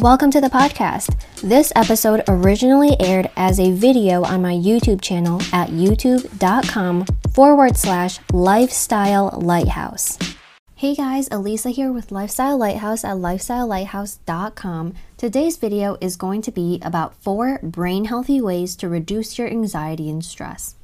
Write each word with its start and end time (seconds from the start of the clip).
Welcome 0.00 0.30
to 0.30 0.40
the 0.40 0.46
podcast. 0.46 1.16
This 1.42 1.72
episode 1.74 2.22
originally 2.28 2.94
aired 3.00 3.30
as 3.36 3.58
a 3.58 3.72
video 3.72 4.22
on 4.22 4.40
my 4.40 4.52
YouTube 4.52 5.00
channel 5.00 5.42
at 5.52 5.70
youtube.com 5.70 7.04
forward 7.32 7.76
slash 7.76 8.20
lifestyle 8.32 9.36
lighthouse. 9.42 10.16
Hey 10.76 10.94
guys, 10.94 11.28
Elisa 11.32 11.70
here 11.70 11.90
with 11.90 12.12
Lifestyle 12.12 12.56
Lighthouse 12.56 13.02
at 13.02 13.16
lifestylelighthouse.com. 13.16 14.94
Today's 15.16 15.56
video 15.56 15.98
is 16.00 16.16
going 16.16 16.42
to 16.42 16.52
be 16.52 16.78
about 16.82 17.16
four 17.16 17.58
brain 17.60 18.04
healthy 18.04 18.40
ways 18.40 18.76
to 18.76 18.88
reduce 18.88 19.36
your 19.36 19.48
anxiety 19.48 20.08
and 20.08 20.24
stress. 20.24 20.76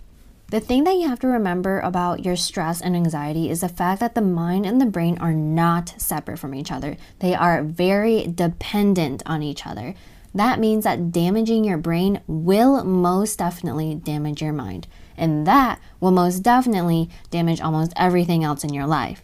The 0.48 0.60
thing 0.60 0.84
that 0.84 0.94
you 0.94 1.08
have 1.08 1.18
to 1.20 1.26
remember 1.26 1.80
about 1.80 2.24
your 2.24 2.36
stress 2.36 2.80
and 2.80 2.94
anxiety 2.94 3.50
is 3.50 3.62
the 3.62 3.68
fact 3.68 4.00
that 4.00 4.14
the 4.14 4.20
mind 4.20 4.66
and 4.66 4.80
the 4.80 4.86
brain 4.86 5.18
are 5.18 5.32
not 5.32 5.94
separate 6.00 6.38
from 6.38 6.54
each 6.54 6.70
other. 6.70 6.96
They 7.18 7.34
are 7.34 7.62
very 7.62 8.26
dependent 8.26 9.22
on 9.26 9.42
each 9.42 9.66
other. 9.66 9.94
That 10.34 10.60
means 10.60 10.84
that 10.84 11.12
damaging 11.12 11.64
your 11.64 11.78
brain 11.78 12.20
will 12.26 12.84
most 12.84 13.38
definitely 13.38 13.94
damage 13.94 14.42
your 14.42 14.52
mind. 14.52 14.86
And 15.16 15.46
that 15.46 15.80
will 15.98 16.10
most 16.10 16.40
definitely 16.40 17.08
damage 17.30 17.60
almost 17.60 17.92
everything 17.96 18.44
else 18.44 18.64
in 18.64 18.74
your 18.74 18.86
life. 18.86 19.22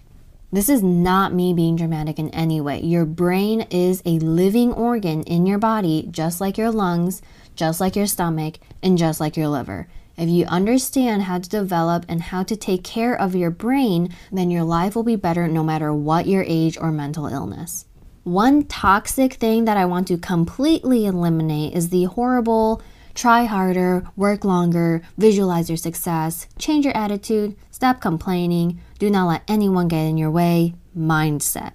This 0.53 0.69
is 0.69 0.83
not 0.83 1.33
me 1.35 1.53
being 1.53 1.77
dramatic 1.77 2.19
in 2.19 2.31
any 2.31 2.61
way. 2.61 2.81
Your 2.81 3.05
brain 3.05 3.67
is 3.71 4.03
a 4.05 4.19
living 4.19 4.73
organ 4.73 5.23
in 5.25 5.47
your 5.47 5.59
body, 5.59 6.09
just 6.11 6.41
like 6.41 6.59
your 6.59 6.73
lungs, 6.73 7.23
just 7.55 7.81
like 7.81 7.95
your 7.95 8.07
stomach, 8.07 8.59
and 8.83 8.99
just 8.99 9.21
like 9.21 9.37
your 9.37 9.49
liver. 9.49 9.87
If 10.21 10.29
you 10.29 10.45
understand 10.45 11.23
how 11.23 11.39
to 11.39 11.49
develop 11.49 12.05
and 12.07 12.21
how 12.21 12.43
to 12.43 12.55
take 12.55 12.85
care 12.85 13.19
of 13.19 13.35
your 13.35 13.51
brain, 13.51 14.15
then 14.31 14.51
your 14.51 14.65
life 14.65 14.95
will 14.95 15.03
be 15.03 15.17
better 15.17 15.49
no 15.49 15.65
matter 15.65 15.95
what 15.95 16.27
your 16.27 16.45
age 16.47 16.77
or 16.79 16.93
mental 16.93 17.27
illness. 17.27 17.87
One 18.23 18.65
toxic 18.65 19.33
thing 19.35 19.65
that 19.65 19.79
I 19.79 19.87
want 19.87 20.09
to 20.09 20.19
completely 20.19 21.07
eliminate 21.07 21.73
is 21.73 21.89
the 21.89 22.05
horrible 22.05 22.83
try 23.15 23.45
harder, 23.45 24.05
work 24.15 24.45
longer, 24.45 25.01
visualize 25.17 25.71
your 25.71 25.79
success, 25.79 26.47
change 26.59 26.85
your 26.85 26.95
attitude, 26.95 27.57
stop 27.71 28.03
complaining, 28.03 28.79
do 28.99 29.09
not 29.09 29.27
let 29.27 29.43
anyone 29.49 29.89
get 29.89 30.03
in 30.05 30.19
your 30.19 30.31
way 30.31 30.75
mindset. 30.95 31.73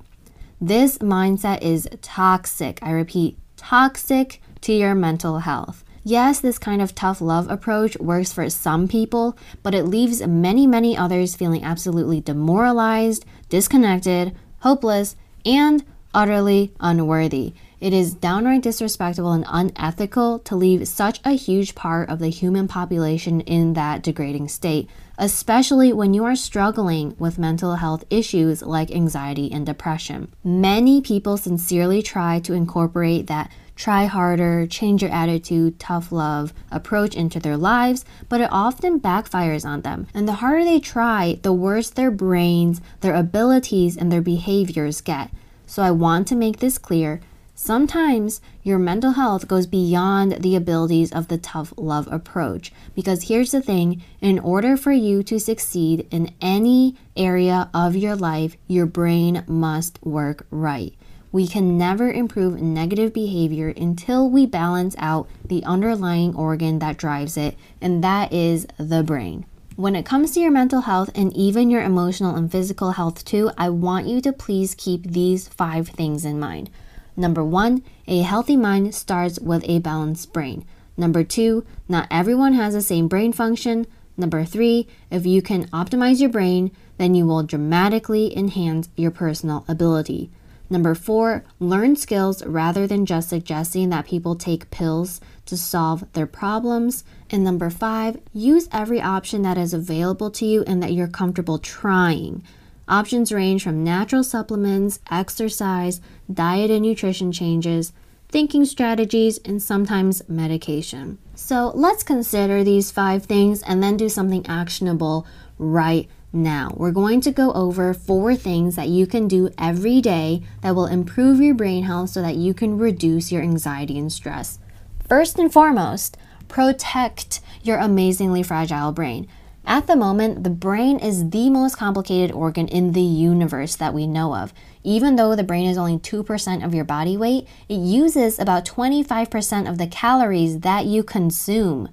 This 0.61 0.99
mindset 0.99 1.63
is 1.63 1.89
toxic. 2.03 2.77
I 2.83 2.91
repeat, 2.91 3.39
toxic 3.57 4.39
to 4.61 4.71
your 4.71 4.93
mental 4.93 5.39
health. 5.39 5.83
Yes, 6.07 6.39
this 6.39 6.59
kind 6.59 6.83
of 6.83 6.93
tough 6.93 7.19
love 7.19 7.49
approach 7.49 7.97
works 7.97 8.31
for 8.31 8.47
some 8.51 8.87
people, 8.87 9.35
but 9.63 9.73
it 9.73 9.85
leaves 9.85 10.21
many, 10.27 10.67
many 10.67 10.95
others 10.95 11.35
feeling 11.35 11.63
absolutely 11.63 12.21
demoralized, 12.21 13.25
disconnected, 13.49 14.35
hopeless, 14.59 15.15
and 15.47 15.83
utterly 16.13 16.75
unworthy. 16.79 17.55
It 17.79 17.91
is 17.91 18.13
downright 18.13 18.61
disrespectful 18.61 19.31
and 19.31 19.45
unethical 19.47 20.37
to 20.39 20.55
leave 20.55 20.87
such 20.87 21.19
a 21.25 21.31
huge 21.31 21.73
part 21.73 22.07
of 22.07 22.19
the 22.19 22.29
human 22.29 22.67
population 22.67 23.41
in 23.41 23.73
that 23.73 24.03
degrading 24.03 24.49
state, 24.49 24.87
especially 25.17 25.91
when 25.91 26.13
you 26.13 26.23
are 26.23 26.35
struggling 26.35 27.15
with 27.17 27.39
mental 27.39 27.75
health 27.77 28.05
issues 28.11 28.61
like 28.61 28.91
anxiety 28.91 29.51
and 29.51 29.65
depression. 29.65 30.31
Many 30.43 31.01
people 31.01 31.35
sincerely 31.35 32.03
try 32.03 32.39
to 32.41 32.53
incorporate 32.53 33.25
that 33.25 33.49
try 33.75 34.05
harder, 34.05 34.65
change 34.67 35.01
your 35.01 35.11
attitude, 35.11 35.79
tough 35.79 36.11
love 36.11 36.53
approach 36.71 37.15
into 37.15 37.39
their 37.39 37.57
lives, 37.57 38.05
but 38.29 38.41
it 38.41 38.49
often 38.51 38.99
backfires 38.99 39.65
on 39.65 39.81
them. 39.81 40.07
And 40.13 40.27
the 40.27 40.33
harder 40.33 40.63
they 40.63 40.79
try, 40.79 41.39
the 41.41 41.53
worse 41.53 41.89
their 41.89 42.11
brains, 42.11 42.81
their 43.01 43.15
abilities, 43.15 43.97
and 43.97 44.11
their 44.11 44.21
behaviors 44.21 45.01
get. 45.01 45.31
So 45.67 45.83
I 45.83 45.91
want 45.91 46.27
to 46.29 46.35
make 46.35 46.59
this 46.59 46.77
clear. 46.77 47.21
Sometimes 47.57 48.41
your 48.63 48.77
mental 48.77 49.11
health 49.11 49.47
goes 49.47 49.65
beyond 49.65 50.43
the 50.43 50.57
abilities 50.57 51.13
of 51.13 51.29
the 51.29 51.37
tough 51.37 51.73
love 51.77 52.05
approach. 52.11 52.73
Because 52.93 53.29
here's 53.29 53.51
the 53.51 53.61
thing 53.61 54.03
in 54.19 54.39
order 54.39 54.75
for 54.75 54.91
you 54.91 55.23
to 55.23 55.39
succeed 55.39 56.05
in 56.11 56.33
any 56.41 56.97
area 57.15 57.69
of 57.73 57.95
your 57.95 58.15
life, 58.15 58.57
your 58.67 58.85
brain 58.85 59.45
must 59.47 60.05
work 60.05 60.45
right. 60.51 60.93
We 61.31 61.47
can 61.47 61.77
never 61.77 62.11
improve 62.11 62.61
negative 62.61 63.13
behavior 63.13 63.69
until 63.69 64.29
we 64.29 64.45
balance 64.45 64.95
out 64.97 65.27
the 65.43 65.63
underlying 65.63 66.35
organ 66.35 66.79
that 66.79 66.97
drives 66.97 67.35
it, 67.35 67.57
and 67.81 68.03
that 68.03 68.31
is 68.31 68.67
the 68.77 69.03
brain. 69.03 69.45
When 69.75 69.97
it 69.97 70.05
comes 70.05 70.31
to 70.31 70.39
your 70.39 70.51
mental 70.51 70.81
health 70.81 71.09
and 71.13 71.35
even 71.35 71.69
your 71.69 71.83
emotional 71.83 72.35
and 72.35 72.49
physical 72.49 72.91
health 72.91 73.25
too, 73.25 73.51
I 73.57 73.69
want 73.69 74.07
you 74.07 74.21
to 74.21 74.31
please 74.31 74.73
keep 74.73 75.03
these 75.03 75.49
five 75.49 75.89
things 75.89 76.23
in 76.23 76.39
mind. 76.39 76.69
Number 77.17 77.43
one, 77.43 77.83
a 78.07 78.19
healthy 78.21 78.55
mind 78.55 78.95
starts 78.95 79.37
with 79.39 79.63
a 79.67 79.79
balanced 79.79 80.31
brain. 80.31 80.65
Number 80.95 81.25
two, 81.25 81.65
not 81.89 82.07
everyone 82.09 82.53
has 82.53 82.73
the 82.73 82.81
same 82.81 83.09
brain 83.09 83.33
function. 83.33 83.85
Number 84.15 84.45
three, 84.45 84.87
if 85.11 85.25
you 85.25 85.41
can 85.41 85.67
optimize 85.67 86.21
your 86.21 86.29
brain, 86.29 86.71
then 86.97 87.13
you 87.13 87.25
will 87.25 87.43
dramatically 87.43 88.35
enhance 88.37 88.87
your 88.95 89.11
personal 89.11 89.65
ability. 89.67 90.29
Number 90.69 90.95
four, 90.95 91.43
learn 91.59 91.95
skills 91.95 92.43
rather 92.45 92.87
than 92.87 93.05
just 93.05 93.29
suggesting 93.29 93.89
that 93.89 94.07
people 94.07 94.35
take 94.35 94.71
pills 94.71 95.21
to 95.45 95.57
solve 95.57 96.11
their 96.13 96.25
problems. 96.25 97.03
And 97.29 97.43
number 97.43 97.69
five, 97.69 98.17
use 98.33 98.67
every 98.71 98.99
option 98.99 99.43
that 99.43 99.57
is 99.57 99.73
available 99.73 100.31
to 100.31 100.45
you 100.45 100.63
and 100.65 100.81
that 100.81 100.93
you're 100.93 101.07
comfortable 101.07 101.59
trying. 101.59 102.43
Options 102.87 103.31
range 103.31 103.63
from 103.63 103.83
natural 103.83 104.23
supplements, 104.23 104.99
exercise, 105.09 106.01
diet 106.31 106.69
and 106.71 106.83
nutrition 106.83 107.31
changes, 107.31 107.93
thinking 108.29 108.65
strategies, 108.65 109.39
and 109.39 109.61
sometimes 109.61 110.27
medication. 110.27 111.17
So 111.35 111.71
let's 111.75 112.03
consider 112.03 112.63
these 112.63 112.91
five 112.91 113.25
things 113.25 113.61
and 113.63 113.81
then 113.81 113.97
do 113.97 114.09
something 114.09 114.45
actionable 114.47 115.25
right 115.57 116.09
now, 116.35 116.73
we're 116.75 116.91
going 116.91 117.21
to 117.21 117.31
go 117.31 117.53
over 117.53 117.93
four 117.93 118.35
things 118.35 118.75
that 118.75 118.89
you 118.89 119.07
can 119.07 119.29
do 119.29 119.49
every 119.57 120.01
day 120.01 120.43
that 120.61 120.75
will 120.75 120.85
improve 120.85 121.39
your 121.39 121.55
brain 121.55 121.85
health 121.85 122.09
so 122.09 122.21
that 122.21 122.35
you 122.35 122.53
can 122.53 122.77
reduce 122.77 123.31
your 123.31 123.41
anxiety 123.41 123.97
and 123.97 124.11
stress. 124.11 124.59
First 125.07 125.39
and 125.39 125.51
foremost, 125.51 126.17
protect 126.49 127.39
your 127.63 127.77
amazingly 127.77 128.43
fragile 128.43 128.91
brain. 128.91 129.29
At 129.65 129.87
the 129.87 129.95
moment, 129.95 130.43
the 130.43 130.49
brain 130.49 130.99
is 130.99 131.29
the 131.29 131.49
most 131.49 131.77
complicated 131.77 132.35
organ 132.35 132.67
in 132.67 132.91
the 132.91 132.99
universe 132.99 133.77
that 133.77 133.93
we 133.93 134.05
know 134.05 134.35
of. 134.35 134.53
Even 134.83 135.15
though 135.15 135.37
the 135.37 135.43
brain 135.43 135.69
is 135.69 135.77
only 135.77 135.97
2% 135.97 136.65
of 136.65 136.75
your 136.75 136.83
body 136.83 137.15
weight, 137.15 137.47
it 137.69 137.79
uses 137.79 138.39
about 138.39 138.65
25% 138.65 139.69
of 139.69 139.77
the 139.77 139.87
calories 139.87 140.59
that 140.59 140.85
you 140.85 141.01
consume. 141.01 141.87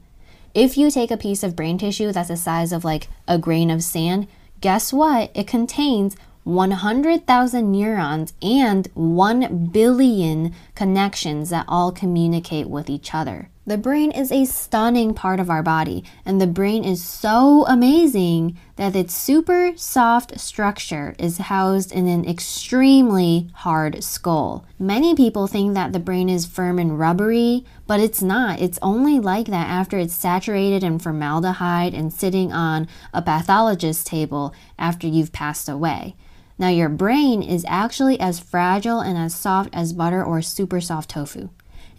If 0.54 0.76
you 0.76 0.90
take 0.90 1.10
a 1.10 1.16
piece 1.16 1.42
of 1.42 1.56
brain 1.56 1.78
tissue 1.78 2.12
that's 2.12 2.28
the 2.28 2.36
size 2.36 2.72
of 2.72 2.84
like 2.84 3.08
a 3.26 3.38
grain 3.38 3.70
of 3.70 3.82
sand, 3.82 4.26
guess 4.60 4.92
what? 4.92 5.30
It 5.34 5.46
contains 5.46 6.14
100,000 6.44 7.72
neurons 7.72 8.34
and 8.42 8.86
1 8.92 9.68
billion 9.68 10.54
connections 10.74 11.48
that 11.50 11.64
all 11.68 11.90
communicate 11.90 12.68
with 12.68 12.90
each 12.90 13.14
other. 13.14 13.48
The 13.64 13.78
brain 13.78 14.10
is 14.10 14.32
a 14.32 14.44
stunning 14.44 15.14
part 15.14 15.38
of 15.38 15.48
our 15.48 15.62
body, 15.62 16.02
and 16.24 16.40
the 16.40 16.48
brain 16.48 16.82
is 16.82 17.00
so 17.00 17.64
amazing 17.68 18.58
that 18.74 18.96
its 18.96 19.14
super 19.14 19.74
soft 19.76 20.40
structure 20.40 21.14
is 21.16 21.38
housed 21.38 21.92
in 21.92 22.08
an 22.08 22.28
extremely 22.28 23.50
hard 23.54 24.02
skull. 24.02 24.66
Many 24.80 25.14
people 25.14 25.46
think 25.46 25.74
that 25.74 25.92
the 25.92 26.00
brain 26.00 26.28
is 26.28 26.44
firm 26.44 26.80
and 26.80 26.98
rubbery, 26.98 27.64
but 27.86 28.00
it's 28.00 28.20
not. 28.20 28.60
It's 28.60 28.80
only 28.82 29.20
like 29.20 29.46
that 29.46 29.68
after 29.68 29.96
it's 29.96 30.12
saturated 30.12 30.82
in 30.82 30.98
formaldehyde 30.98 31.94
and 31.94 32.12
sitting 32.12 32.52
on 32.52 32.88
a 33.14 33.22
pathologist's 33.22 34.02
table 34.02 34.52
after 34.76 35.06
you've 35.06 35.32
passed 35.32 35.68
away. 35.68 36.16
Now, 36.58 36.68
your 36.68 36.88
brain 36.88 37.42
is 37.42 37.64
actually 37.68 38.18
as 38.18 38.40
fragile 38.40 38.98
and 38.98 39.16
as 39.16 39.36
soft 39.36 39.70
as 39.72 39.92
butter 39.92 40.22
or 40.22 40.42
super 40.42 40.80
soft 40.80 41.10
tofu. 41.10 41.50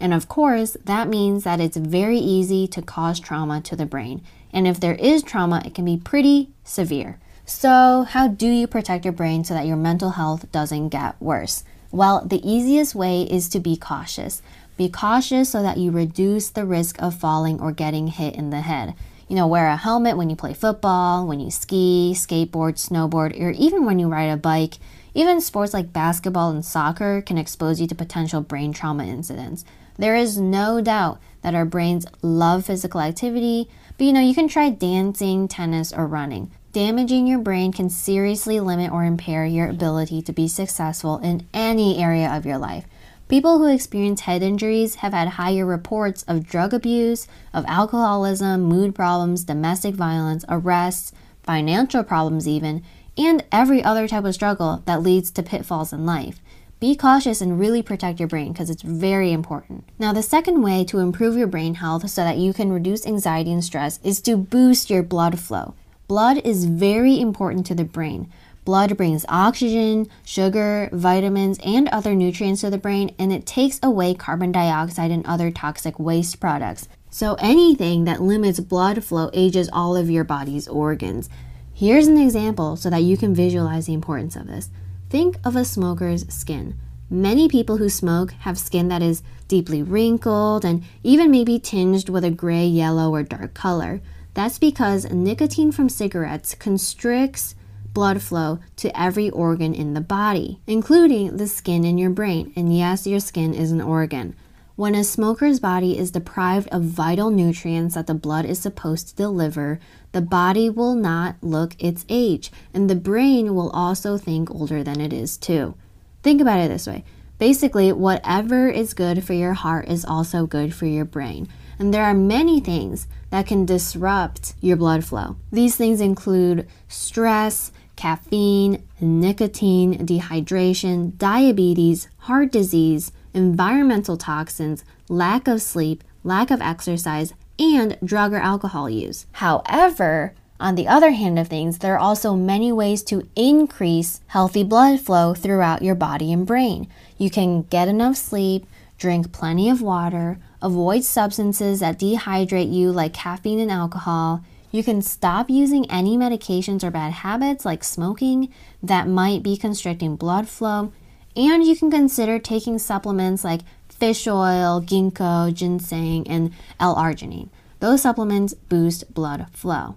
And 0.03 0.13
of 0.13 0.27
course, 0.27 0.75
that 0.83 1.07
means 1.07 1.45
that 1.45 1.61
it's 1.61 1.77
very 1.77 2.17
easy 2.17 2.67
to 2.67 2.81
cause 2.81 3.21
trauma 3.21 3.61
to 3.61 3.73
the 3.73 3.85
brain. 3.85 4.21
And 4.51 4.67
if 4.67 4.77
there 4.77 4.95
is 4.95 5.23
trauma, 5.23 5.63
it 5.65 5.73
can 5.73 5.85
be 5.85 5.95
pretty 5.95 6.49
severe. 6.65 7.19
So, 7.45 8.03
how 8.09 8.27
do 8.27 8.49
you 8.49 8.67
protect 8.67 9.05
your 9.05 9.13
brain 9.13 9.45
so 9.45 9.53
that 9.53 9.65
your 9.65 9.77
mental 9.77 10.11
health 10.11 10.51
doesn't 10.51 10.89
get 10.89 11.15
worse? 11.21 11.63
Well, 11.89 12.25
the 12.25 12.45
easiest 12.45 12.93
way 12.93 13.21
is 13.21 13.47
to 13.49 13.61
be 13.61 13.77
cautious. 13.77 14.41
Be 14.75 14.89
cautious 14.89 15.49
so 15.49 15.63
that 15.63 15.77
you 15.77 15.89
reduce 15.89 16.49
the 16.49 16.65
risk 16.65 17.01
of 17.01 17.15
falling 17.15 17.61
or 17.61 17.71
getting 17.71 18.07
hit 18.07 18.35
in 18.35 18.49
the 18.49 18.59
head. 18.59 18.95
You 19.29 19.37
know, 19.37 19.47
wear 19.47 19.69
a 19.69 19.77
helmet 19.77 20.17
when 20.17 20.29
you 20.29 20.35
play 20.35 20.53
football, 20.53 21.25
when 21.25 21.39
you 21.39 21.49
ski, 21.49 22.11
skateboard, 22.13 22.75
snowboard, 22.75 23.39
or 23.39 23.51
even 23.51 23.85
when 23.85 23.99
you 23.99 24.09
ride 24.09 24.23
a 24.25 24.35
bike. 24.35 24.79
Even 25.13 25.39
sports 25.39 25.73
like 25.73 25.93
basketball 25.93 26.49
and 26.49 26.65
soccer 26.65 27.21
can 27.21 27.37
expose 27.37 27.79
you 27.79 27.87
to 27.87 27.95
potential 27.95 28.41
brain 28.41 28.73
trauma 28.73 29.05
incidents. 29.05 29.63
There 29.97 30.15
is 30.15 30.39
no 30.39 30.81
doubt 30.81 31.19
that 31.41 31.55
our 31.55 31.65
brains 31.65 32.05
love 32.21 32.65
physical 32.65 33.01
activity, 33.01 33.69
but 33.97 34.05
you 34.05 34.13
know, 34.13 34.21
you 34.21 34.33
can 34.33 34.47
try 34.47 34.69
dancing, 34.69 35.47
tennis, 35.47 35.93
or 35.93 36.07
running. 36.07 36.51
Damaging 36.71 37.27
your 37.27 37.39
brain 37.39 37.71
can 37.71 37.89
seriously 37.89 38.59
limit 38.59 38.91
or 38.91 39.03
impair 39.03 39.45
your 39.45 39.69
ability 39.69 40.23
to 40.23 40.33
be 40.33 40.47
successful 40.47 41.19
in 41.19 41.47
any 41.53 42.01
area 42.01 42.35
of 42.35 42.45
your 42.45 42.57
life. 42.57 42.85
People 43.27 43.59
who 43.59 43.67
experience 43.67 44.21
head 44.21 44.41
injuries 44.41 44.95
have 44.95 45.13
had 45.13 45.27
higher 45.29 45.65
reports 45.65 46.23
of 46.23 46.47
drug 46.47 46.73
abuse, 46.73 47.27
of 47.53 47.65
alcoholism, 47.67 48.63
mood 48.63 48.95
problems, 48.95 49.43
domestic 49.43 49.95
violence, 49.95 50.43
arrests, 50.49 51.13
financial 51.43 52.03
problems, 52.03 52.47
even, 52.47 52.83
and 53.17 53.43
every 53.51 53.83
other 53.83 54.07
type 54.07 54.25
of 54.25 54.33
struggle 54.33 54.81
that 54.85 55.01
leads 55.01 55.29
to 55.31 55.43
pitfalls 55.43 55.93
in 55.93 56.05
life. 56.05 56.39
Be 56.83 56.97
cautious 56.97 57.39
and 57.39 57.57
really 57.57 57.81
protect 57.81 58.19
your 58.19 58.27
brain 58.27 58.51
because 58.51 58.69
it's 58.69 58.81
very 58.81 59.31
important. 59.31 59.85
Now, 59.97 60.11
the 60.11 60.21
second 60.21 60.61
way 60.61 60.83
to 60.83 60.99
improve 60.99 61.37
your 61.37 61.47
brain 61.47 61.75
health 61.75 62.09
so 62.09 62.25
that 62.25 62.35
you 62.35 62.51
can 62.51 62.73
reduce 62.73 63.07
anxiety 63.07 63.53
and 63.53 63.63
stress 63.63 64.01
is 64.03 64.19
to 64.23 64.35
boost 64.35 64.89
your 64.89 65.01
blood 65.01 65.39
flow. 65.39 65.75
Blood 66.09 66.39
is 66.39 66.65
very 66.65 67.21
important 67.21 67.65
to 67.67 67.73
the 67.73 67.85
brain. 67.85 68.29
Blood 68.65 68.97
brings 68.97 69.25
oxygen, 69.29 70.09
sugar, 70.25 70.89
vitamins, 70.91 71.57
and 71.63 71.87
other 71.87 72.13
nutrients 72.13 72.59
to 72.59 72.69
the 72.69 72.77
brain, 72.77 73.15
and 73.17 73.31
it 73.31 73.45
takes 73.45 73.79
away 73.81 74.13
carbon 74.13 74.51
dioxide 74.51 75.09
and 75.09 75.25
other 75.25 75.51
toxic 75.51 75.97
waste 75.97 76.41
products. 76.41 76.89
So, 77.09 77.35
anything 77.35 78.03
that 78.03 78.21
limits 78.21 78.59
blood 78.59 79.05
flow 79.05 79.29
ages 79.31 79.69
all 79.71 79.95
of 79.95 80.09
your 80.09 80.25
body's 80.25 80.67
organs. 80.67 81.29
Here's 81.73 82.07
an 82.07 82.17
example 82.17 82.75
so 82.75 82.89
that 82.89 83.03
you 83.03 83.15
can 83.15 83.33
visualize 83.33 83.85
the 83.85 83.93
importance 83.93 84.35
of 84.35 84.47
this. 84.47 84.69
Think 85.13 85.37
of 85.45 85.55
a 85.55 85.63
smoker's 85.63 86.25
skin. 86.33 86.73
Many 87.07 87.47
people 87.47 87.77
who 87.77 87.87
smoke 87.87 88.31
have 88.39 88.57
skin 88.57 88.87
that 88.87 89.03
is 89.03 89.21
deeply 89.47 89.83
wrinkled 89.83 90.65
and 90.65 90.83
even 91.03 91.29
maybe 91.29 91.59
tinged 91.59 92.09
with 92.09 92.23
a 92.23 92.31
gray, 92.31 92.65
yellow, 92.65 93.13
or 93.13 93.21
dark 93.21 93.53
color. 93.53 94.01
That's 94.33 94.57
because 94.57 95.05
nicotine 95.11 95.71
from 95.71 95.87
cigarettes 95.87 96.55
constricts 96.55 97.53
blood 97.93 98.23
flow 98.23 98.57
to 98.77 98.99
every 98.99 99.29
organ 99.29 99.75
in 99.75 99.93
the 99.93 100.01
body, 100.01 100.61
including 100.65 101.37
the 101.37 101.47
skin 101.47 101.85
in 101.85 101.99
your 101.99 102.09
brain. 102.09 102.51
And 102.55 102.75
yes, 102.75 103.05
your 103.05 103.19
skin 103.19 103.53
is 103.53 103.71
an 103.71 103.81
organ. 103.81 104.35
When 104.75 104.95
a 104.95 105.03
smoker's 105.03 105.59
body 105.59 105.99
is 105.99 106.09
deprived 106.09 106.67
of 106.69 106.81
vital 106.81 107.29
nutrients 107.29 107.93
that 107.93 108.07
the 108.07 108.15
blood 108.15 108.45
is 108.45 108.57
supposed 108.57 109.07
to 109.09 109.15
deliver, 109.15 109.79
the 110.13 110.21
body 110.21 110.67
will 110.67 110.95
not 110.95 111.35
look 111.41 111.75
its 111.77 112.05
age, 112.09 112.51
and 112.73 112.89
the 112.89 112.95
brain 112.95 113.53
will 113.53 113.69
also 113.69 114.17
think 114.17 114.49
older 114.49 114.83
than 114.83 114.99
it 114.99 115.13
is 115.13 115.37
too. 115.37 115.75
Think 116.23 116.41
about 116.41 116.59
it 116.59 116.69
this 116.69 116.87
way 116.87 117.03
basically, 117.37 117.91
whatever 117.91 118.67
is 118.67 118.95
good 118.95 119.23
for 119.23 119.33
your 119.33 119.53
heart 119.53 119.89
is 119.89 120.05
also 120.05 120.47
good 120.47 120.73
for 120.73 120.85
your 120.87 121.05
brain. 121.05 121.47
And 121.77 121.93
there 121.93 122.05
are 122.05 122.13
many 122.13 122.59
things 122.59 123.07
that 123.29 123.45
can 123.45 123.65
disrupt 123.65 124.55
your 124.61 124.77
blood 124.77 125.03
flow. 125.03 125.35
These 125.51 125.75
things 125.75 125.99
include 125.99 126.67
stress, 126.87 127.71
caffeine, 127.95 128.87
nicotine, 129.01 130.07
dehydration, 130.07 131.17
diabetes, 131.17 132.07
heart 132.19 132.51
disease, 132.51 133.11
environmental 133.33 134.17
toxins, 134.17 134.83
lack 135.09 135.47
of 135.47 135.61
sleep, 135.61 136.03
lack 136.23 136.51
of 136.51 136.61
exercise, 136.61 137.33
and 137.59 137.97
drug 138.03 138.33
or 138.33 138.37
alcohol 138.37 138.89
use. 138.89 139.25
However, 139.33 140.33
on 140.59 140.75
the 140.75 140.87
other 140.87 141.11
hand 141.11 141.37
of 141.37 141.47
things, 141.47 141.79
there 141.79 141.95
are 141.95 141.99
also 141.99 142.35
many 142.35 142.71
ways 142.71 143.03
to 143.03 143.27
increase 143.35 144.21
healthy 144.27 144.63
blood 144.63 144.99
flow 144.99 145.33
throughout 145.33 145.81
your 145.81 145.95
body 145.95 146.31
and 146.31 146.47
brain. 146.47 146.87
You 147.17 147.29
can 147.29 147.63
get 147.63 147.87
enough 147.87 148.15
sleep, 148.15 148.65
drink 148.97 149.31
plenty 149.31 149.69
of 149.69 149.81
water, 149.81 150.39
avoid 150.61 151.03
substances 151.03 151.81
that 151.81 151.99
dehydrate 151.99 152.71
you 152.71 152.91
like 152.91 153.13
caffeine 153.13 153.59
and 153.59 153.71
alcohol, 153.71 154.43
you 154.73 154.83
can 154.83 155.03
stop 155.03 155.51
using 155.51 155.89
any 155.91 156.17
medications 156.17 156.83
or 156.83 156.89
bad 156.89 157.13
habits 157.13 157.63
like 157.63 157.83
smoking 157.83 158.51
that 158.81 159.07
might 159.07 159.43
be 159.43 159.55
constricting 159.55 160.15
blood 160.15 160.49
flow. 160.49 160.91
And 161.35 161.65
you 161.65 161.75
can 161.75 161.89
consider 161.89 162.39
taking 162.39 162.77
supplements 162.79 163.43
like 163.43 163.61
fish 163.89 164.27
oil, 164.27 164.81
ginkgo, 164.81 165.53
ginseng, 165.53 166.27
and 166.27 166.51
L-arginine. 166.79 167.49
Those 167.79 168.01
supplements 168.01 168.53
boost 168.53 169.13
blood 169.13 169.47
flow. 169.51 169.95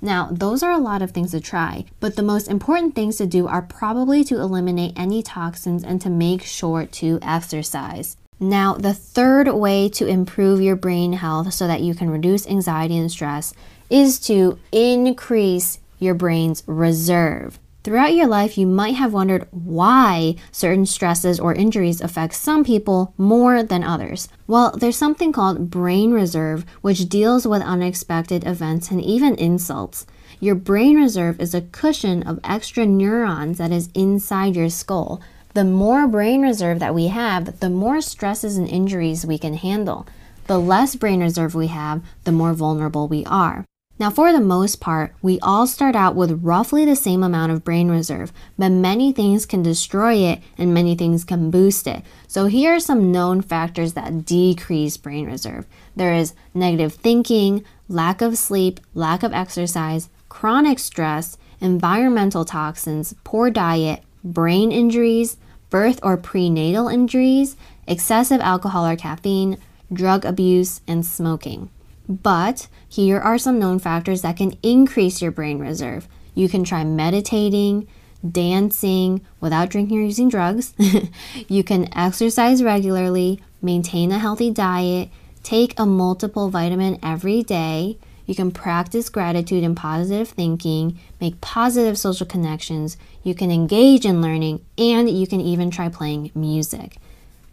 Now, 0.00 0.28
those 0.30 0.62
are 0.62 0.70
a 0.70 0.78
lot 0.78 1.00
of 1.00 1.12
things 1.12 1.30
to 1.30 1.40
try, 1.40 1.86
but 1.98 2.16
the 2.16 2.22
most 2.22 2.48
important 2.48 2.94
things 2.94 3.16
to 3.16 3.26
do 3.26 3.46
are 3.46 3.62
probably 3.62 4.22
to 4.24 4.38
eliminate 4.38 4.92
any 4.96 5.22
toxins 5.22 5.82
and 5.82 5.98
to 6.02 6.10
make 6.10 6.42
sure 6.42 6.84
to 6.84 7.18
exercise. 7.22 8.18
Now, 8.38 8.74
the 8.74 8.92
third 8.92 9.48
way 9.48 9.88
to 9.90 10.06
improve 10.06 10.60
your 10.60 10.76
brain 10.76 11.14
health 11.14 11.54
so 11.54 11.66
that 11.66 11.80
you 11.80 11.94
can 11.94 12.10
reduce 12.10 12.46
anxiety 12.46 12.98
and 12.98 13.10
stress 13.10 13.54
is 13.88 14.18
to 14.26 14.58
increase 14.72 15.78
your 15.98 16.14
brain's 16.14 16.62
reserve. 16.66 17.58
Throughout 17.84 18.14
your 18.14 18.28
life, 18.28 18.56
you 18.56 18.66
might 18.66 18.94
have 18.94 19.12
wondered 19.12 19.46
why 19.50 20.36
certain 20.50 20.86
stresses 20.86 21.38
or 21.38 21.52
injuries 21.52 22.00
affect 22.00 22.32
some 22.32 22.64
people 22.64 23.12
more 23.18 23.62
than 23.62 23.84
others. 23.84 24.26
Well, 24.46 24.74
there's 24.74 24.96
something 24.96 25.32
called 25.32 25.68
brain 25.68 26.10
reserve, 26.12 26.64
which 26.80 27.10
deals 27.10 27.46
with 27.46 27.60
unexpected 27.60 28.46
events 28.46 28.90
and 28.90 29.02
even 29.02 29.34
insults. 29.34 30.06
Your 30.40 30.54
brain 30.54 30.96
reserve 30.96 31.38
is 31.38 31.54
a 31.54 31.60
cushion 31.60 32.22
of 32.22 32.40
extra 32.42 32.86
neurons 32.86 33.58
that 33.58 33.70
is 33.70 33.90
inside 33.92 34.56
your 34.56 34.70
skull. 34.70 35.20
The 35.52 35.64
more 35.64 36.08
brain 36.08 36.40
reserve 36.40 36.78
that 36.78 36.94
we 36.94 37.08
have, 37.08 37.60
the 37.60 37.68
more 37.68 38.00
stresses 38.00 38.56
and 38.56 38.66
injuries 38.66 39.26
we 39.26 39.36
can 39.36 39.52
handle. 39.52 40.06
The 40.46 40.58
less 40.58 40.96
brain 40.96 41.20
reserve 41.20 41.54
we 41.54 41.66
have, 41.66 42.02
the 42.24 42.32
more 42.32 42.54
vulnerable 42.54 43.08
we 43.08 43.26
are. 43.26 43.66
Now, 43.96 44.10
for 44.10 44.32
the 44.32 44.40
most 44.40 44.80
part, 44.80 45.14
we 45.22 45.38
all 45.38 45.68
start 45.68 45.94
out 45.94 46.16
with 46.16 46.42
roughly 46.42 46.84
the 46.84 46.96
same 46.96 47.22
amount 47.22 47.52
of 47.52 47.62
brain 47.62 47.88
reserve, 47.88 48.32
but 48.58 48.72
many 48.72 49.12
things 49.12 49.46
can 49.46 49.62
destroy 49.62 50.14
it 50.14 50.40
and 50.58 50.74
many 50.74 50.96
things 50.96 51.22
can 51.22 51.48
boost 51.50 51.86
it. 51.86 52.02
So, 52.26 52.46
here 52.46 52.74
are 52.74 52.80
some 52.80 53.12
known 53.12 53.40
factors 53.40 53.92
that 53.92 54.24
decrease 54.24 54.96
brain 54.96 55.26
reserve 55.26 55.66
there 55.94 56.12
is 56.12 56.34
negative 56.54 56.94
thinking, 56.94 57.64
lack 57.88 58.20
of 58.20 58.36
sleep, 58.36 58.80
lack 58.94 59.22
of 59.22 59.32
exercise, 59.32 60.08
chronic 60.28 60.80
stress, 60.80 61.38
environmental 61.60 62.44
toxins, 62.44 63.14
poor 63.22 63.48
diet, 63.48 64.02
brain 64.24 64.72
injuries, 64.72 65.36
birth 65.70 66.00
or 66.02 66.16
prenatal 66.16 66.88
injuries, 66.88 67.56
excessive 67.86 68.40
alcohol 68.40 68.84
or 68.84 68.96
caffeine, 68.96 69.56
drug 69.92 70.24
abuse, 70.24 70.80
and 70.88 71.06
smoking. 71.06 71.70
But 72.08 72.68
here 72.88 73.18
are 73.18 73.38
some 73.38 73.58
known 73.58 73.78
factors 73.78 74.22
that 74.22 74.36
can 74.36 74.56
increase 74.62 75.22
your 75.22 75.30
brain 75.30 75.58
reserve. 75.58 76.06
You 76.34 76.48
can 76.48 76.64
try 76.64 76.84
meditating, 76.84 77.86
dancing 78.28 79.24
without 79.40 79.70
drinking 79.70 79.98
or 79.98 80.02
using 80.02 80.28
drugs. 80.28 80.74
you 81.48 81.64
can 81.64 81.96
exercise 81.96 82.62
regularly, 82.62 83.40
maintain 83.62 84.12
a 84.12 84.18
healthy 84.18 84.50
diet, 84.50 85.10
take 85.42 85.78
a 85.78 85.86
multiple 85.86 86.50
vitamin 86.50 86.98
every 87.02 87.42
day. 87.42 87.98
You 88.26 88.34
can 88.34 88.50
practice 88.50 89.10
gratitude 89.10 89.64
and 89.64 89.76
positive 89.76 90.28
thinking, 90.28 90.98
make 91.20 91.40
positive 91.42 91.98
social 91.98 92.26
connections. 92.26 92.96
You 93.22 93.34
can 93.34 93.50
engage 93.50 94.06
in 94.06 94.22
learning, 94.22 94.64
and 94.78 95.10
you 95.10 95.26
can 95.26 95.42
even 95.42 95.70
try 95.70 95.90
playing 95.90 96.30
music. 96.34 96.96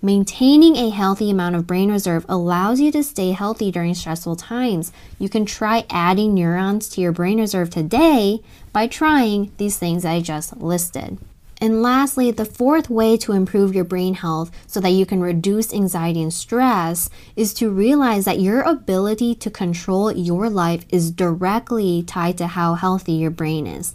Maintaining 0.04 0.78
a 0.78 0.90
healthy 0.90 1.30
amount 1.30 1.56
of 1.56 1.68
brain 1.68 1.92
reserve 1.92 2.26
allows 2.28 2.82
you 2.82 2.92
to 2.92 3.04
stay 3.04 3.34
healthy 3.34 3.70
during 3.70 3.94
stressful 3.94 4.36
times. 4.36 4.92
You 5.20 5.30
can 5.30 5.46
try 5.46 5.86
adding 5.92 6.34
neurons 6.34 6.90
to 6.90 7.02
your 7.02 7.12
brain 7.12 7.40
reserve 7.40 7.70
today 7.70 8.42
by 8.74 8.88
trying 8.88 9.52
these 9.58 9.78
things 9.78 10.04
I 10.04 10.20
just 10.22 10.58
listed. 10.58 11.20
And 11.60 11.84
lastly, 11.84 12.32
the 12.32 12.46
fourth 12.46 12.90
way 12.90 13.16
to 13.18 13.34
improve 13.34 13.76
your 13.76 13.84
brain 13.84 14.16
health 14.16 14.50
so 14.66 14.80
that 14.80 14.90
you 14.90 15.06
can 15.06 15.22
reduce 15.22 15.72
anxiety 15.72 16.24
and 16.24 16.34
stress 16.34 17.08
is 17.36 17.54
to 17.54 17.70
realize 17.70 18.26
that 18.26 18.40
your 18.40 18.62
ability 18.62 19.36
to 19.36 19.52
control 19.52 20.12
your 20.12 20.50
life 20.50 20.84
is 20.90 21.12
directly 21.12 22.02
tied 22.02 22.40
to 22.40 22.48
how 22.48 22.74
healthy 22.74 23.14
your 23.14 23.30
brain 23.30 23.68
is. 23.68 23.94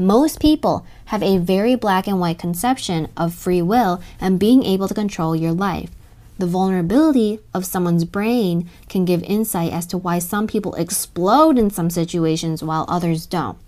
Most 0.00 0.38
people 0.38 0.86
have 1.06 1.24
a 1.24 1.38
very 1.38 1.74
black 1.74 2.06
and 2.06 2.20
white 2.20 2.38
conception 2.38 3.08
of 3.16 3.34
free 3.34 3.60
will 3.60 4.00
and 4.20 4.38
being 4.38 4.62
able 4.62 4.86
to 4.86 4.94
control 4.94 5.34
your 5.34 5.50
life. 5.50 5.90
The 6.38 6.46
vulnerability 6.46 7.40
of 7.52 7.66
someone's 7.66 8.04
brain 8.04 8.70
can 8.88 9.04
give 9.04 9.24
insight 9.24 9.72
as 9.72 9.86
to 9.86 9.98
why 9.98 10.20
some 10.20 10.46
people 10.46 10.74
explode 10.74 11.58
in 11.58 11.70
some 11.70 11.90
situations 11.90 12.62
while 12.62 12.86
others 12.88 13.26
don't. 13.26 13.58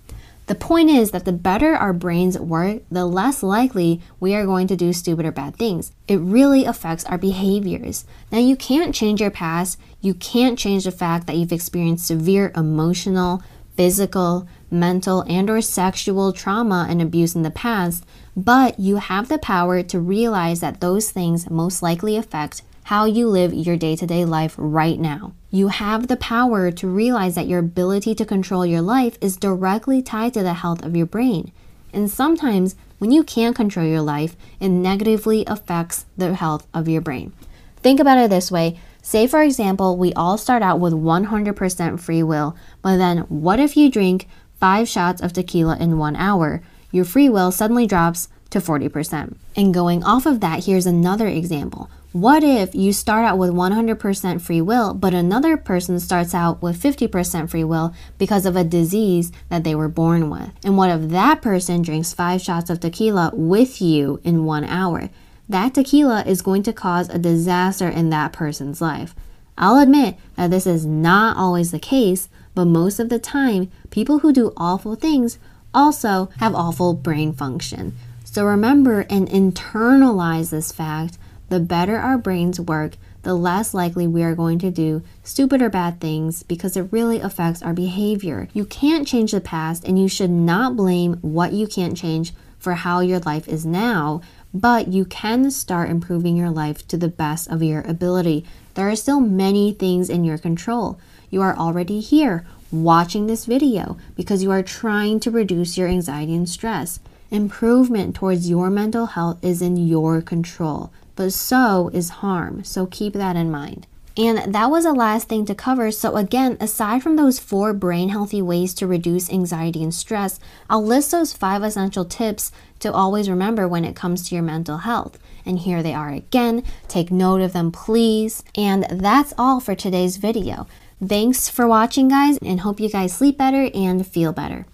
The 0.46 0.54
point 0.54 0.88
is 0.88 1.10
that 1.10 1.24
the 1.24 1.32
better 1.32 1.74
our 1.74 1.92
brains 1.92 2.38
work, 2.38 2.82
the 2.92 3.06
less 3.06 3.42
likely 3.42 4.00
we 4.20 4.36
are 4.36 4.46
going 4.46 4.68
to 4.68 4.76
do 4.76 4.92
stupid 4.92 5.26
or 5.26 5.32
bad 5.32 5.56
things. 5.56 5.90
It 6.06 6.18
really 6.18 6.64
affects 6.64 7.04
our 7.06 7.18
behaviors. 7.18 8.04
Now, 8.30 8.38
you 8.38 8.54
can't 8.54 8.94
change 8.94 9.20
your 9.20 9.30
past. 9.32 9.80
You 10.00 10.14
can't 10.14 10.58
change 10.58 10.84
the 10.84 10.92
fact 10.92 11.26
that 11.26 11.34
you've 11.34 11.52
experienced 11.52 12.06
severe 12.06 12.52
emotional, 12.56 13.42
physical, 13.80 14.46
mental, 14.70 15.22
and 15.22 15.48
or 15.48 15.62
sexual 15.62 16.34
trauma 16.34 16.86
and 16.90 17.00
abuse 17.00 17.34
in 17.34 17.40
the 17.40 17.50
past, 17.50 18.04
but 18.36 18.78
you 18.78 18.96
have 18.96 19.30
the 19.30 19.38
power 19.38 19.82
to 19.82 19.98
realize 19.98 20.60
that 20.60 20.82
those 20.82 21.10
things 21.10 21.48
most 21.48 21.80
likely 21.82 22.14
affect 22.14 22.60
how 22.82 23.06
you 23.06 23.26
live 23.26 23.54
your 23.54 23.78
day-to-day 23.78 24.22
life 24.22 24.54
right 24.58 25.00
now. 25.00 25.32
You 25.50 25.68
have 25.68 26.08
the 26.08 26.18
power 26.18 26.70
to 26.70 26.86
realize 26.86 27.36
that 27.36 27.46
your 27.46 27.60
ability 27.60 28.14
to 28.16 28.26
control 28.26 28.66
your 28.66 28.82
life 28.82 29.16
is 29.22 29.38
directly 29.38 30.02
tied 30.02 30.34
to 30.34 30.42
the 30.42 30.52
health 30.52 30.84
of 30.84 30.94
your 30.94 31.06
brain. 31.06 31.50
And 31.90 32.10
sometimes 32.10 32.76
when 32.98 33.10
you 33.10 33.24
can't 33.24 33.56
control 33.56 33.86
your 33.86 34.02
life, 34.02 34.36
it 34.60 34.68
negatively 34.68 35.42
affects 35.46 36.04
the 36.18 36.34
health 36.34 36.66
of 36.74 36.86
your 36.86 37.00
brain. 37.00 37.32
Think 37.78 37.98
about 37.98 38.18
it 38.18 38.28
this 38.28 38.50
way. 38.50 38.78
Say, 39.02 39.26
for 39.26 39.42
example, 39.42 39.96
we 39.96 40.12
all 40.14 40.38
start 40.38 40.62
out 40.62 40.80
with 40.80 40.92
100% 40.92 42.00
free 42.00 42.22
will, 42.22 42.56
but 42.82 42.96
then 42.96 43.18
what 43.28 43.58
if 43.58 43.76
you 43.76 43.90
drink 43.90 44.28
five 44.58 44.88
shots 44.88 45.22
of 45.22 45.32
tequila 45.32 45.76
in 45.78 45.98
one 45.98 46.16
hour? 46.16 46.62
Your 46.92 47.04
free 47.04 47.28
will 47.28 47.50
suddenly 47.50 47.86
drops 47.86 48.28
to 48.50 48.58
40%. 48.58 49.36
And 49.56 49.74
going 49.74 50.02
off 50.04 50.26
of 50.26 50.40
that, 50.40 50.64
here's 50.64 50.86
another 50.86 51.26
example. 51.28 51.88
What 52.12 52.42
if 52.42 52.74
you 52.74 52.92
start 52.92 53.24
out 53.24 53.38
with 53.38 53.50
100% 53.50 54.40
free 54.40 54.60
will, 54.60 54.94
but 54.94 55.14
another 55.14 55.56
person 55.56 56.00
starts 56.00 56.34
out 56.34 56.60
with 56.60 56.82
50% 56.82 57.48
free 57.48 57.62
will 57.62 57.94
because 58.18 58.44
of 58.46 58.56
a 58.56 58.64
disease 58.64 59.30
that 59.48 59.62
they 59.62 59.76
were 59.76 59.88
born 59.88 60.28
with? 60.28 60.50
And 60.64 60.76
what 60.76 60.90
if 60.90 61.10
that 61.10 61.40
person 61.40 61.82
drinks 61.82 62.12
five 62.12 62.42
shots 62.42 62.68
of 62.68 62.80
tequila 62.80 63.30
with 63.32 63.80
you 63.80 64.20
in 64.24 64.44
one 64.44 64.64
hour? 64.64 65.08
That 65.50 65.74
tequila 65.74 66.22
is 66.22 66.42
going 66.42 66.62
to 66.62 66.72
cause 66.72 67.08
a 67.08 67.18
disaster 67.18 67.88
in 67.88 68.10
that 68.10 68.32
person's 68.32 68.80
life. 68.80 69.16
I'll 69.58 69.82
admit 69.82 70.16
that 70.36 70.52
this 70.52 70.64
is 70.64 70.86
not 70.86 71.36
always 71.36 71.72
the 71.72 71.80
case, 71.80 72.28
but 72.54 72.66
most 72.66 73.00
of 73.00 73.08
the 73.08 73.18
time, 73.18 73.68
people 73.90 74.20
who 74.20 74.32
do 74.32 74.52
awful 74.56 74.94
things 74.94 75.40
also 75.74 76.30
have 76.38 76.54
awful 76.54 76.94
brain 76.94 77.32
function. 77.32 77.96
So 78.22 78.44
remember 78.44 79.00
and 79.10 79.28
internalize 79.28 80.50
this 80.50 80.70
fact 80.70 81.18
the 81.48 81.58
better 81.58 81.96
our 81.96 82.16
brains 82.16 82.60
work, 82.60 82.92
the 83.22 83.34
less 83.34 83.74
likely 83.74 84.06
we 84.06 84.22
are 84.22 84.36
going 84.36 84.60
to 84.60 84.70
do 84.70 85.02
stupid 85.24 85.60
or 85.60 85.68
bad 85.68 86.00
things 86.00 86.44
because 86.44 86.76
it 86.76 86.92
really 86.92 87.18
affects 87.18 87.60
our 87.60 87.72
behavior. 87.72 88.48
You 88.52 88.64
can't 88.64 89.04
change 89.04 89.32
the 89.32 89.40
past, 89.40 89.84
and 89.84 90.00
you 90.00 90.06
should 90.06 90.30
not 90.30 90.76
blame 90.76 91.14
what 91.22 91.52
you 91.52 91.66
can't 91.66 91.96
change 91.96 92.32
for 92.60 92.74
how 92.74 93.00
your 93.00 93.18
life 93.20 93.48
is 93.48 93.66
now, 93.66 94.20
but 94.52 94.88
you 94.88 95.04
can 95.04 95.50
start 95.50 95.90
improving 95.90 96.36
your 96.36 96.50
life 96.50 96.86
to 96.88 96.96
the 96.96 97.08
best 97.08 97.48
of 97.48 97.62
your 97.62 97.82
ability. 97.82 98.44
There 98.74 98.88
are 98.88 98.96
still 98.96 99.20
many 99.20 99.72
things 99.72 100.10
in 100.10 100.24
your 100.24 100.38
control. 100.38 100.98
You 101.30 101.42
are 101.42 101.56
already 101.56 102.00
here 102.00 102.44
watching 102.72 103.26
this 103.26 103.46
video 103.46 103.96
because 104.16 104.42
you 104.42 104.50
are 104.50 104.62
trying 104.62 105.20
to 105.20 105.30
reduce 105.30 105.76
your 105.76 105.88
anxiety 105.88 106.34
and 106.34 106.48
stress. 106.48 107.00
Improvement 107.30 108.16
towards 108.16 108.50
your 108.50 108.70
mental 108.70 109.06
health 109.06 109.38
is 109.44 109.62
in 109.62 109.76
your 109.76 110.20
control 110.20 110.90
but 111.20 111.34
so 111.34 111.90
is 111.92 112.08
harm. 112.24 112.64
So 112.64 112.86
keep 112.86 113.12
that 113.12 113.36
in 113.36 113.50
mind. 113.50 113.86
And 114.16 114.52
that 114.54 114.70
was 114.70 114.84
the 114.84 114.92
last 114.92 115.28
thing 115.28 115.44
to 115.46 115.54
cover. 115.54 115.90
So, 115.90 116.16
again, 116.16 116.56
aside 116.60 117.02
from 117.02 117.16
those 117.16 117.38
four 117.38 117.72
brain 117.72 118.08
healthy 118.08 118.42
ways 118.42 118.74
to 118.74 118.86
reduce 118.86 119.30
anxiety 119.30 119.82
and 119.82 119.94
stress, 119.94 120.40
I'll 120.68 120.84
list 120.84 121.10
those 121.10 121.32
five 121.32 121.62
essential 121.62 122.04
tips 122.04 122.52
to 122.80 122.92
always 122.92 123.30
remember 123.30 123.68
when 123.68 123.84
it 123.84 123.96
comes 123.96 124.28
to 124.28 124.34
your 124.34 124.44
mental 124.44 124.78
health. 124.78 125.18
And 125.46 125.58
here 125.58 125.82
they 125.82 125.94
are 125.94 126.10
again. 126.10 126.64
Take 126.88 127.10
note 127.10 127.40
of 127.40 127.52
them, 127.52 127.72
please. 127.72 128.42
And 128.54 128.86
that's 128.90 129.32
all 129.38 129.60
for 129.60 129.74
today's 129.74 130.16
video. 130.16 130.66
Thanks 131.02 131.48
for 131.48 131.66
watching, 131.66 132.08
guys, 132.08 132.38
and 132.42 132.60
hope 132.60 132.78
you 132.78 132.90
guys 132.90 133.14
sleep 133.14 133.38
better 133.38 133.70
and 133.74 134.06
feel 134.06 134.32
better. 134.32 134.66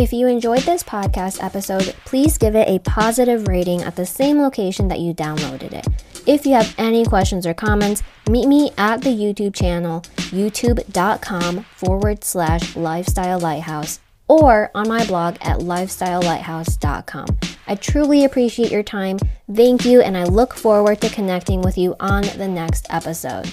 If 0.00 0.14
you 0.14 0.28
enjoyed 0.28 0.62
this 0.62 0.82
podcast 0.82 1.44
episode, 1.44 1.94
please 2.06 2.38
give 2.38 2.56
it 2.56 2.66
a 2.66 2.78
positive 2.78 3.46
rating 3.46 3.82
at 3.82 3.96
the 3.96 4.06
same 4.06 4.40
location 4.40 4.88
that 4.88 4.98
you 4.98 5.12
downloaded 5.12 5.74
it. 5.74 5.86
If 6.26 6.46
you 6.46 6.54
have 6.54 6.74
any 6.78 7.04
questions 7.04 7.46
or 7.46 7.52
comments, 7.52 8.02
meet 8.26 8.48
me 8.48 8.70
at 8.78 9.02
the 9.02 9.10
YouTube 9.10 9.54
channel, 9.54 10.00
youtube.com 10.32 11.64
forward 11.76 12.24
slash 12.24 12.76
lifestyle 12.76 13.40
lighthouse, 13.40 14.00
or 14.26 14.70
on 14.74 14.88
my 14.88 15.04
blog 15.04 15.36
at 15.42 15.58
lifestylelighthouse.com. 15.58 17.38
I 17.66 17.74
truly 17.74 18.24
appreciate 18.24 18.72
your 18.72 18.82
time. 18.82 19.18
Thank 19.54 19.84
you, 19.84 20.00
and 20.00 20.16
I 20.16 20.24
look 20.24 20.54
forward 20.54 21.02
to 21.02 21.10
connecting 21.10 21.60
with 21.60 21.76
you 21.76 21.94
on 22.00 22.22
the 22.38 22.48
next 22.48 22.86
episode. 22.88 23.52